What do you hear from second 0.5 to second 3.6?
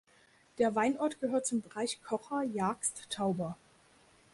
Der Weinort gehört zum Bereich Kocher-Jagst-Tauber.